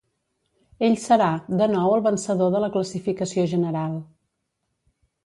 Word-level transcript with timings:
Ell 0.85 0.95
serà, 1.01 1.27
de 1.59 1.67
nou 1.73 1.93
el 1.97 2.01
vencedor 2.07 2.49
de 2.55 2.63
la 2.63 2.71
classificació 2.79 3.45
general. 3.53 3.95